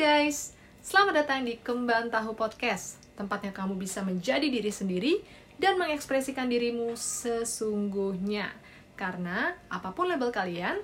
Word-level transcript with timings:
guys, 0.00 0.56
selamat 0.80 1.12
datang 1.12 1.44
di 1.44 1.60
Kembang 1.60 2.08
Tahu 2.08 2.32
Podcast 2.32 2.96
Tempatnya 3.20 3.52
kamu 3.52 3.76
bisa 3.76 4.00
menjadi 4.00 4.48
diri 4.48 4.72
sendiri 4.72 5.20
dan 5.60 5.76
mengekspresikan 5.76 6.48
dirimu 6.48 6.96
sesungguhnya. 6.96 8.48
Karena 8.96 9.52
apa 9.68 9.92
pun 9.92 10.08
label 10.08 10.32
kalian, 10.32 10.80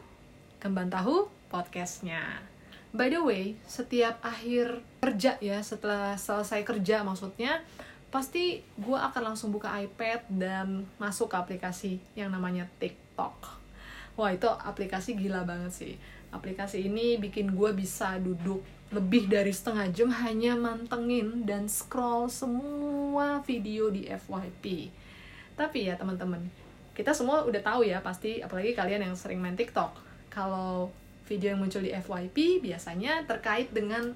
Kembang 0.60 0.92
Tahu 0.92 1.32
podcastnya. 1.48 2.44
By 2.92 3.08
the 3.08 3.24
way, 3.24 3.56
setiap 3.64 4.20
akhir 4.20 4.84
kerja 5.00 5.40
ya, 5.40 5.64
setelah 5.64 6.20
selesai 6.20 6.60
kerja 6.68 7.00
maksudnya 7.00 7.64
Pasti 8.12 8.60
gue 8.76 8.98
akan 9.00 9.32
langsung 9.32 9.48
buka 9.48 9.72
iPad 9.80 10.28
dan 10.28 10.84
masuk 11.00 11.32
ke 11.32 11.36
aplikasi 11.40 11.92
yang 12.12 12.28
namanya 12.28 12.68
TikTok 12.76 13.65
Wah 14.16 14.32
itu 14.32 14.48
aplikasi 14.48 15.12
gila 15.14 15.44
banget 15.44 15.72
sih 15.72 15.94
aplikasi 16.36 16.84
ini 16.84 17.16
bikin 17.16 17.56
gue 17.56 17.70
bisa 17.72 18.20
duduk 18.20 18.60
lebih 18.92 19.26
dari 19.26 19.50
setengah 19.50 19.90
jam 19.90 20.12
hanya 20.12 20.54
mantengin 20.54 21.42
dan 21.42 21.66
scroll 21.66 22.30
semua 22.30 23.42
video 23.42 23.90
di 23.90 24.06
FYP. 24.06 24.94
Tapi 25.58 25.90
ya 25.90 25.98
teman-teman, 25.98 26.38
kita 26.94 27.10
semua 27.10 27.42
udah 27.42 27.58
tahu 27.58 27.82
ya 27.82 27.98
pasti, 27.98 28.38
apalagi 28.38 28.78
kalian 28.78 29.10
yang 29.10 29.16
sering 29.18 29.42
main 29.42 29.58
TikTok. 29.58 29.90
Kalau 30.30 30.94
video 31.26 31.56
yang 31.56 31.58
muncul 31.58 31.82
di 31.82 31.90
FYP 31.90 32.62
biasanya 32.62 33.26
terkait 33.26 33.74
dengan 33.74 34.14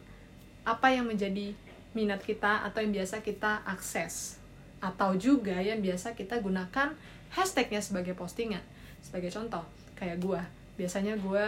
apa 0.63 0.95
yang 0.95 1.11
menjadi 1.11 1.51
minat 1.91 2.23
kita 2.23 2.63
atau 2.63 2.79
yang 2.79 2.95
biasa 2.95 3.27
kita 3.27 3.67
akses. 3.67 4.39
Atau 4.79 5.19
juga 5.19 5.59
yang 5.59 5.83
biasa 5.83 6.15
kita 6.15 6.39
gunakan 6.39 6.95
hashtagnya 7.35 7.83
sebagai 7.83 8.15
postingan. 8.15 8.63
Sebagai 9.03 9.35
contoh, 9.35 9.67
kayak 10.01 10.19
gue. 10.19 10.41
Biasanya 10.81 11.21
gue 11.21 11.47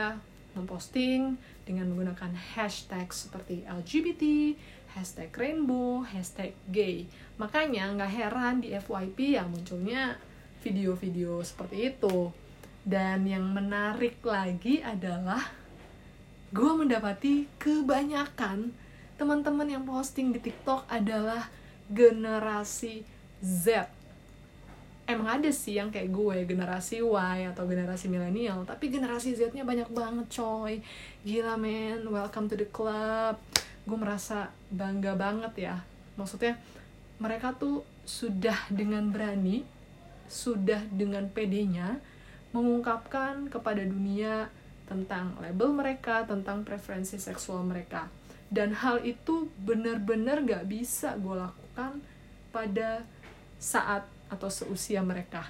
memposting 0.52 1.40
dengan 1.64 1.88
menggunakan 1.88 2.36
hashtag 2.52 3.08
seperti 3.08 3.64
LGBT, 3.64 4.52
hashtag 4.92 5.32
rainbow, 5.32 6.04
hashtag 6.04 6.52
gay. 6.68 7.08
Makanya 7.40 7.88
nggak 7.96 8.12
heran 8.12 8.60
di 8.60 8.76
FYP 8.76 9.40
yang 9.40 9.48
munculnya 9.48 10.20
video-video 10.60 11.40
seperti 11.40 11.96
itu. 11.96 12.28
Dan 12.84 13.24
yang 13.24 13.48
menarik 13.48 14.20
lagi 14.20 14.84
adalah 14.84 15.40
gue 16.52 16.72
mendapati 16.76 17.48
kebanyakan 17.56 18.74
teman-teman 19.16 19.70
yang 19.70 19.84
posting 19.88 20.34
di 20.34 20.42
TikTok 20.42 20.84
adalah 20.90 21.48
generasi 21.88 23.06
Z 23.40 24.01
emang 25.14 25.40
ada 25.40 25.50
sih 25.52 25.76
yang 25.76 25.92
kayak 25.92 26.10
gue 26.10 26.36
generasi 26.48 27.04
Y 27.04 27.38
atau 27.48 27.64
generasi 27.68 28.08
milenial 28.08 28.64
tapi 28.64 28.88
generasi 28.88 29.36
Z-nya 29.36 29.62
banyak 29.62 29.88
banget 29.92 30.26
coy. 30.32 30.80
Gila 31.22 31.54
men. 31.60 32.02
Welcome 32.08 32.48
to 32.50 32.56
the 32.56 32.68
club. 32.68 33.36
Gue 33.84 33.98
merasa 33.98 34.50
bangga 34.72 35.14
banget 35.14 35.70
ya. 35.70 35.76
Maksudnya 36.16 36.56
mereka 37.22 37.54
tuh 37.54 37.86
sudah 38.02 38.56
dengan 38.66 39.14
berani 39.14 39.62
sudah 40.32 40.80
dengan 40.88 41.28
pedenya 41.28 42.00
mengungkapkan 42.56 43.52
kepada 43.52 43.84
dunia 43.84 44.48
tentang 44.88 45.36
label 45.40 45.76
mereka 45.76 46.24
tentang 46.24 46.64
preferensi 46.64 47.20
seksual 47.20 47.64
mereka. 47.68 48.08
Dan 48.52 48.76
hal 48.76 49.00
itu 49.04 49.48
benar-benar 49.60 50.44
gak 50.44 50.68
bisa 50.68 51.16
gue 51.16 51.36
lakukan 51.36 52.04
pada 52.52 53.04
saat 53.56 54.04
atau 54.32 54.48
seusia 54.48 55.04
mereka. 55.04 55.44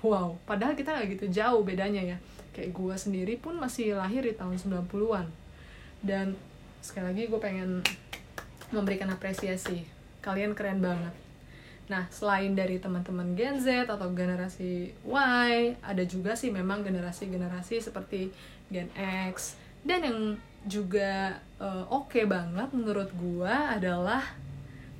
Wow 0.00 0.38
padahal 0.46 0.78
kita 0.78 0.94
nggak 0.94 1.18
gitu 1.18 1.26
jauh 1.42 1.66
bedanya 1.66 2.14
ya. 2.14 2.18
Kayak 2.54 2.70
gue 2.78 2.94
sendiri 2.94 3.34
pun 3.36 3.58
masih 3.58 3.98
lahir 3.98 4.22
di 4.22 4.34
tahun 4.34 4.54
90-an 4.58 5.26
dan 6.00 6.38
sekali 6.80 7.12
lagi 7.12 7.22
gue 7.26 7.40
pengen 7.42 7.82
memberikan 8.70 9.10
apresiasi. 9.10 9.84
Kalian 10.22 10.54
keren 10.54 10.78
banget. 10.78 11.12
Nah 11.90 12.06
selain 12.14 12.54
dari 12.54 12.78
teman-teman 12.78 13.34
Gen 13.34 13.58
Z 13.58 13.90
atau 13.90 14.14
generasi 14.14 14.94
Y 15.02 15.50
ada 15.82 16.02
juga 16.06 16.38
sih 16.38 16.54
memang 16.54 16.86
generasi-generasi 16.86 17.82
seperti 17.82 18.30
Gen 18.70 18.88
X. 19.34 19.58
Dan 19.82 20.00
yang 20.06 20.18
juga 20.68 21.40
uh, 21.56 21.88
oke 21.88 22.12
okay 22.12 22.24
banget 22.28 22.68
menurut 22.76 23.08
gue 23.16 23.50
adalah 23.50 24.20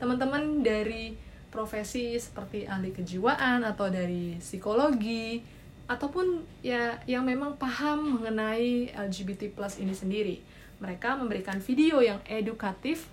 teman-teman 0.01 0.65
dari 0.65 1.13
profesi 1.51 2.15
seperti 2.17 2.65
ahli 2.65 2.95
kejiwaan 2.95 3.67
atau 3.67 3.91
dari 3.91 4.39
psikologi 4.39 5.43
ataupun 5.91 6.47
ya 6.63 7.03
yang 7.11 7.27
memang 7.27 7.59
paham 7.59 8.23
mengenai 8.23 8.95
LGBT 8.95 9.51
plus 9.51 9.83
ini 9.83 9.91
sendiri. 9.91 10.39
Mereka 10.79 11.19
memberikan 11.19 11.59
video 11.59 12.01
yang 12.01 12.23
edukatif 12.25 13.11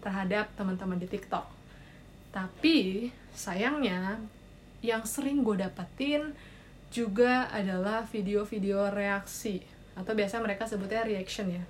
terhadap 0.00 0.50
teman-teman 0.56 0.96
di 0.96 1.06
TikTok. 1.06 1.44
Tapi 2.32 3.08
sayangnya 3.36 4.18
yang 4.80 5.04
sering 5.04 5.44
gue 5.44 5.60
dapetin 5.60 6.32
juga 6.88 7.52
adalah 7.52 8.08
video-video 8.08 8.88
reaksi 8.88 9.60
atau 9.96 10.12
biasa 10.16 10.40
mereka 10.40 10.64
sebutnya 10.64 11.04
reaction 11.04 11.52
ya, 11.52 11.64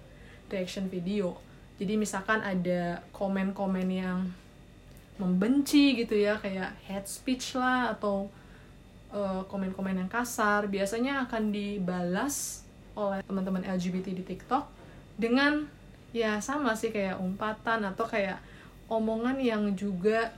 reaction 0.51 0.87
video. 0.87 1.39
Jadi 1.77 1.99
misalkan 1.99 2.41
ada 2.41 3.03
komen-komen 3.13 3.89
yang 3.91 4.31
membenci 5.17 5.97
gitu 5.97 6.13
ya 6.17 6.37
kayak 6.41 6.77
hate 6.85 7.09
speech 7.09 7.57
lah 7.57 7.97
atau 7.97 8.29
komen 9.17 9.73
komen-komen 9.73 9.97
yang 10.05 10.13
kasar 10.13 10.69
biasanya 10.69 11.25
akan 11.25 11.49
dibalas 11.49 12.67
oleh 12.93 13.25
teman-teman 13.25 13.65
LGBT 13.65 14.13
di 14.13 14.25
TikTok 14.25 14.69
dengan 15.17 15.65
ya 16.13 16.41
sama 16.41 16.77
sih 16.77 16.93
kayak 16.93 17.21
umpatan 17.21 17.85
atau 17.89 18.05
kayak 18.05 18.41
omongan 18.89 19.37
yang 19.41 19.73
juga 19.77 20.33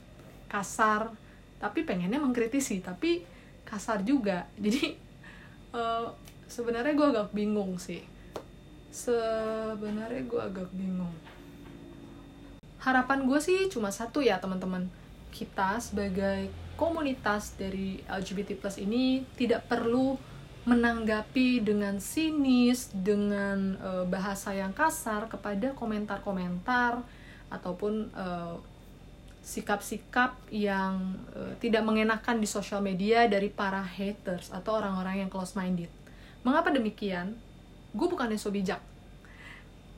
kasar. 0.50 1.12
Tapi 1.58 1.82
pengennya 1.82 2.22
mengkritisi 2.22 2.82
tapi 2.82 3.22
kasar 3.66 4.02
juga. 4.02 4.46
Jadi 4.64 4.94
uh, 5.74 6.10
sebenarnya 6.46 6.94
gue 6.94 7.08
agak 7.14 7.28
bingung 7.34 7.76
sih. 7.78 8.02
Sebenarnya 8.88 10.24
gue 10.26 10.40
agak 10.40 10.70
bingung 10.74 11.12
harapan 12.82 13.26
gue 13.26 13.40
sih 13.42 13.66
cuma 13.70 13.90
satu 13.90 14.22
ya 14.22 14.38
teman-teman 14.38 14.86
kita 15.34 15.82
sebagai 15.82 16.48
komunitas 16.78 17.58
dari 17.58 17.98
LGBT 18.06 18.54
plus 18.58 18.78
ini 18.78 19.26
tidak 19.34 19.66
perlu 19.66 20.14
menanggapi 20.68 21.64
dengan 21.64 21.96
sinis 21.98 22.92
dengan 22.92 23.74
uh, 23.80 24.04
bahasa 24.04 24.52
yang 24.52 24.70
kasar 24.76 25.26
kepada 25.26 25.72
komentar-komentar 25.72 27.00
ataupun 27.48 28.12
eh, 28.12 28.56
sikap-sikap 29.40 30.36
yang 30.52 31.16
uh, 31.32 31.56
tidak 31.56 31.80
mengenakan 31.80 32.36
di 32.36 32.44
sosial 32.44 32.84
media 32.84 33.24
dari 33.24 33.48
para 33.48 33.80
haters 33.80 34.52
atau 34.52 34.76
orang-orang 34.76 35.24
yang 35.24 35.30
close 35.32 35.56
minded. 35.56 35.88
Mengapa 36.44 36.68
demikian? 36.68 37.32
Gue 37.96 38.12
bukannya 38.12 38.36
so 38.36 38.52
bijak. 38.52 38.84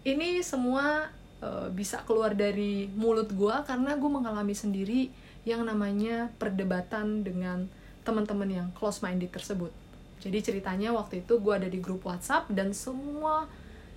Ini 0.06 0.38
semua 0.46 1.10
uh, 1.44 1.68
bisa 1.72 2.04
keluar 2.04 2.32
dari 2.36 2.88
mulut 2.92 3.32
gue 3.32 3.56
karena 3.66 3.96
gue 3.96 4.10
mengalami 4.10 4.54
sendiri 4.56 5.10
yang 5.48 5.64
namanya 5.64 6.28
perdebatan 6.36 7.24
dengan 7.24 7.68
teman-teman 8.04 8.48
yang 8.48 8.68
close 8.76 9.00
minded 9.00 9.32
tersebut. 9.32 9.72
Jadi 10.20 10.38
ceritanya 10.44 10.92
waktu 10.92 11.24
itu 11.24 11.40
gue 11.40 11.52
ada 11.52 11.68
di 11.68 11.80
grup 11.80 12.04
WhatsApp 12.04 12.52
dan 12.52 12.76
semua 12.76 13.48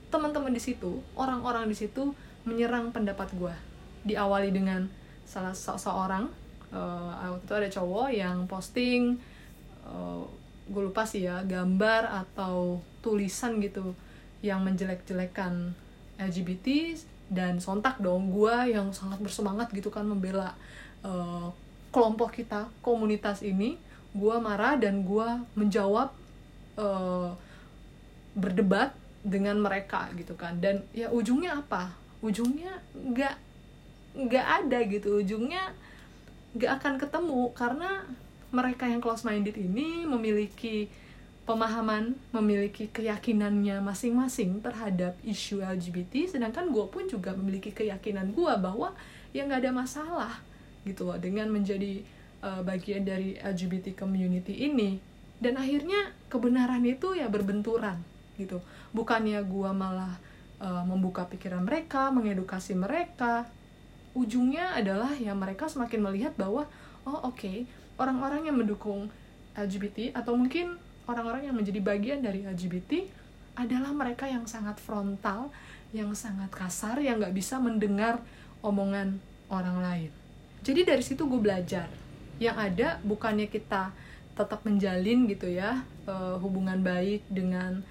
teman-teman 0.08 0.56
di 0.56 0.62
situ, 0.62 1.04
orang-orang 1.20 1.68
di 1.68 1.76
situ 1.76 2.16
menyerang 2.48 2.96
pendapat 2.96 3.31
gue. 3.36 3.56
Diawali 4.08 4.52
dengan 4.52 4.88
salah 5.24 5.56
seorang 5.56 6.28
uh, 6.72 7.36
waktu 7.36 7.44
itu 7.48 7.54
ada 7.56 7.70
cowok 7.72 8.08
yang 8.12 8.38
posting 8.48 9.16
uh, 9.88 10.24
gue 10.64 10.81
lupa 10.84 11.04
sih 11.04 11.28
ya 11.28 11.44
gambar 11.44 12.24
atau 12.24 12.80
tulisan 13.04 13.60
gitu 13.60 13.92
yang 14.44 14.64
menjelek-jelekan 14.64 15.75
LGBT 16.20 16.96
dan 17.33 17.57
sontak 17.57 17.97
dong. 17.99 18.30
Gue 18.30 18.53
yang 18.71 18.94
sangat 18.94 19.19
bersemangat 19.19 19.74
gitu 19.74 19.89
kan 19.89 20.06
membela 20.06 20.53
uh, 21.01 21.50
kelompok 21.89 22.39
kita 22.39 22.69
komunitas 22.85 23.41
ini. 23.41 23.75
Gue 24.13 24.38
marah 24.38 24.77
dan 24.77 25.01
gue 25.01 25.27
menjawab 25.57 26.13
uh, 26.77 27.33
berdebat 28.38 28.94
dengan 29.25 29.57
mereka 29.57 30.13
gitu 30.13 30.38
kan. 30.38 30.62
Dan 30.62 30.85
ya 30.94 31.09
ujungnya 31.09 31.65
apa? 31.65 31.91
Ujungnya 32.21 32.80
nggak 32.94 33.36
nggak 34.13 34.47
ada 34.63 34.79
gitu. 34.86 35.19
Ujungnya 35.19 35.74
nggak 36.53 36.71
akan 36.79 36.94
ketemu 37.01 37.41
karena 37.57 38.06
mereka 38.53 38.86
yang 38.86 39.01
close 39.01 39.25
minded 39.25 39.57
ini 39.57 40.06
memiliki 40.06 40.86
pemahaman 41.44 42.16
memiliki 42.31 42.88
keyakinannya 42.88 43.84
masing-masing 43.84 44.63
terhadap 44.63 45.19
isu 45.28 45.60
LGBT 45.60 46.38
sedangkan 46.38 46.72
gue 46.72 46.86
pun 46.88 47.04
juga 47.06 47.36
memiliki 47.36 47.75
keyakinan 47.75 48.31
gue 48.31 48.54
bahwa 48.60 48.95
ya 49.36 49.44
nggak 49.44 49.68
ada 49.68 49.72
masalah 49.75 50.34
gitu 50.88 51.07
loh 51.07 51.19
dengan 51.19 51.51
menjadi 51.51 52.04
uh, 52.40 52.63
bagian 52.63 53.04
dari 53.04 53.36
LGBT 53.40 53.95
community 53.95 54.68
ini 54.68 55.04
dan 55.44 55.60
akhirnya 55.60 56.16
kebenaran 56.31 56.84
itu 56.88 57.16
ya 57.16 57.28
berbenturan 57.28 58.00
gitu 58.39 58.63
bukannya 58.96 59.44
gue 59.44 59.72
malah 59.75 60.16
uh, 60.63 60.84
membuka 60.88 61.28
pikiran 61.28 61.62
mereka, 61.68 62.10
mengedukasi 62.10 62.74
mereka. 62.78 63.50
Ujungnya 64.16 64.78
adalah 64.78 65.12
ya 65.18 65.36
mereka 65.36 65.68
semakin 65.68 66.00
melihat 66.00 66.34
bahwa 66.39 66.69
oh 67.04 67.28
oke, 67.28 67.36
okay, 67.36 67.57
orang-orang 68.00 68.48
yang 68.48 68.57
mendukung 68.57 69.12
LGBT 69.57 70.16
atau 70.16 70.38
mungkin 70.38 70.80
orang-orang 71.07 71.51
yang 71.51 71.55
menjadi 71.55 71.79
bagian 71.83 72.19
dari 72.23 72.47
LGBT 72.47 73.07
adalah 73.53 73.94
mereka 73.94 74.25
yang 74.25 74.50
sangat 74.50 74.81
frontal, 74.81 75.53
yang 75.94 76.11
sangat 76.17 76.50
kasar, 76.50 76.97
yang 76.97 77.21
nggak 77.21 77.35
bisa 77.35 77.61
mendengar 77.61 78.23
omongan 78.65 79.21
orang 79.51 79.77
lain. 79.83 80.11
Jadi 80.63 80.81
dari 80.88 81.03
situ 81.03 81.27
gue 81.27 81.38
belajar. 81.38 81.91
Yang 82.41 82.57
ada 82.57 82.88
bukannya 83.05 83.45
kita 83.51 83.94
tetap 84.33 84.65
menjalin 84.65 85.29
gitu 85.29 85.45
ya 85.45 85.85
uh, 86.09 86.41
hubungan 86.41 86.81
baik 86.81 87.21
dengan 87.29 87.85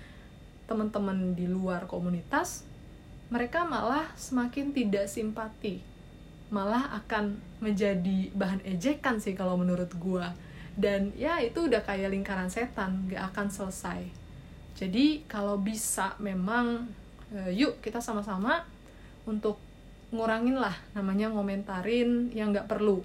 teman-teman 0.66 1.38
di 1.38 1.46
luar 1.46 1.86
komunitas, 1.86 2.66
mereka 3.30 3.62
malah 3.62 4.10
semakin 4.18 4.74
tidak 4.74 5.06
simpati. 5.06 5.84
Malah 6.52 6.96
akan 7.04 7.38
menjadi 7.62 8.32
bahan 8.34 8.60
ejekan 8.66 9.22
sih 9.22 9.32
kalau 9.32 9.54
menurut 9.56 9.88
gue. 9.94 10.26
Dan 10.72 11.12
ya 11.20 11.36
itu 11.44 11.68
udah 11.68 11.84
kayak 11.84 12.12
lingkaran 12.12 12.48
setan, 12.48 13.08
gak 13.12 13.32
akan 13.32 13.48
selesai. 13.52 14.00
Jadi 14.72 15.28
kalau 15.28 15.60
bisa 15.60 16.16
memang 16.16 16.88
uh, 17.36 17.50
yuk 17.52 17.84
kita 17.84 18.00
sama-sama 18.00 18.64
untuk 19.28 19.60
ngurangin 20.12 20.56
lah 20.56 20.76
namanya 20.96 21.28
ngomentarin 21.32 22.32
yang 22.32 22.56
gak 22.56 22.68
perlu. 22.68 23.04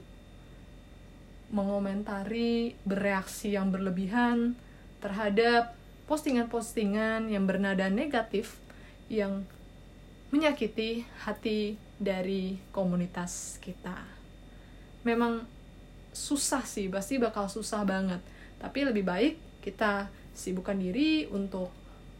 Mengomentari 1.51 2.75
bereaksi 2.83 3.55
yang 3.55 3.71
berlebihan 3.71 4.55
terhadap 4.99 5.75
postingan-postingan 6.07 7.27
yang 7.31 7.43
bernada 7.47 7.91
negatif 7.91 8.59
yang 9.07 9.43
menyakiti 10.31 11.07
hati 11.23 11.79
dari 11.99 12.59
komunitas 12.75 13.59
kita. 13.63 14.03
Memang 15.07 15.47
susah 16.17 16.65
sih, 16.65 16.89
pasti 16.89 17.21
bakal 17.21 17.45
susah 17.45 17.85
banget. 17.85 18.17
Tapi 18.57 18.89
lebih 18.89 19.05
baik 19.05 19.61
kita 19.61 20.09
sibukkan 20.33 20.81
diri 20.81 21.29
untuk 21.29 21.69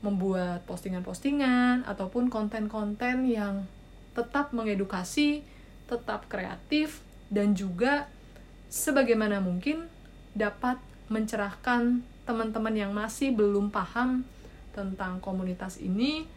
membuat 0.06 0.62
postingan-postingan 0.70 1.90
ataupun 1.90 2.30
konten-konten 2.30 3.26
yang 3.26 3.66
tetap 4.14 4.54
mengedukasi, 4.54 5.42
tetap 5.90 6.30
kreatif, 6.30 7.02
dan 7.34 7.58
juga 7.58 8.06
sebagaimana 8.70 9.42
mungkin 9.42 9.90
dapat 10.38 10.78
mencerahkan 11.10 12.06
teman-teman 12.28 12.76
yang 12.76 12.92
masih 12.94 13.34
belum 13.34 13.74
paham 13.74 14.22
tentang 14.76 15.18
komunitas 15.24 15.82
ini 15.82 16.30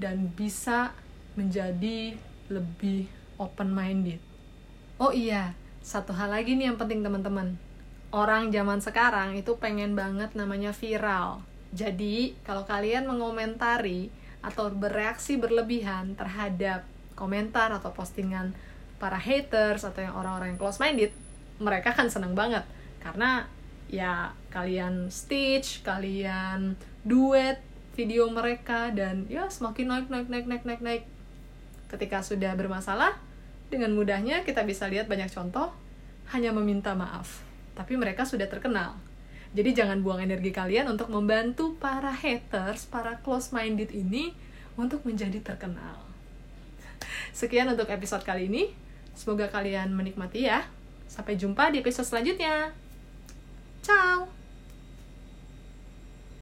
dan 0.00 0.32
bisa 0.32 0.96
menjadi 1.34 2.16
lebih 2.48 3.10
open 3.36 3.74
minded. 3.74 4.22
Oh 4.96 5.10
iya, 5.10 5.52
satu 5.84 6.16
hal 6.16 6.32
lagi 6.32 6.56
nih 6.56 6.72
yang 6.72 6.80
penting 6.80 7.04
teman-teman. 7.04 7.60
Orang 8.08 8.48
zaman 8.48 8.80
sekarang 8.80 9.36
itu 9.36 9.60
pengen 9.60 9.92
banget 9.92 10.32
namanya 10.32 10.72
viral. 10.72 11.44
Jadi, 11.76 12.32
kalau 12.40 12.64
kalian 12.64 13.04
mengomentari 13.04 14.08
atau 14.40 14.72
bereaksi 14.72 15.36
berlebihan 15.36 16.16
terhadap 16.16 16.88
komentar 17.12 17.68
atau 17.68 17.92
postingan 17.92 18.56
para 18.96 19.20
haters 19.20 19.84
atau 19.84 20.00
yang 20.00 20.16
orang-orang 20.16 20.56
yang 20.56 20.60
close 20.60 20.80
minded, 20.80 21.12
mereka 21.60 21.92
kan 21.92 22.08
seneng 22.08 22.32
banget 22.32 22.64
karena 23.04 23.44
ya 23.86 24.32
kalian 24.48 25.12
stitch 25.12 25.84
kalian 25.84 26.74
duet 27.04 27.60
video 27.94 28.26
mereka 28.32 28.90
dan 28.90 29.28
ya 29.30 29.46
semakin 29.52 29.86
naik 29.86 30.08
naik 30.10 30.28
naik 30.32 30.46
naik 30.48 30.64
naik 30.66 30.82
naik 30.82 31.04
ketika 31.92 32.24
sudah 32.24 32.56
bermasalah 32.58 33.14
dengan 33.72 33.92
mudahnya 33.96 34.44
kita 34.44 34.62
bisa 34.64 34.88
lihat 34.88 35.08
banyak 35.08 35.32
contoh 35.32 35.72
hanya 36.32 36.52
meminta 36.52 36.92
maaf 36.96 37.44
tapi 37.74 37.98
mereka 37.98 38.22
sudah 38.22 38.46
terkenal. 38.46 38.96
Jadi 39.54 39.70
jangan 39.70 40.02
buang 40.02 40.18
energi 40.22 40.50
kalian 40.50 40.90
untuk 40.90 41.10
membantu 41.10 41.78
para 41.78 42.10
haters 42.10 42.90
para 42.90 43.22
close 43.22 43.54
minded 43.54 43.90
ini 43.94 44.34
untuk 44.74 45.06
menjadi 45.06 45.38
terkenal. 45.42 46.02
Sekian 47.30 47.70
untuk 47.70 47.86
episode 47.90 48.26
kali 48.26 48.50
ini. 48.50 48.74
Semoga 49.14 49.46
kalian 49.46 49.94
menikmati 49.94 50.50
ya. 50.50 50.66
Sampai 51.06 51.38
jumpa 51.38 51.70
di 51.70 51.78
episode 51.78 52.06
selanjutnya. 52.10 52.74
Ciao! 53.86 54.43